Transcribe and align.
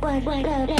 What, 0.00 0.24
what, 0.24 0.46
what, 0.46 0.79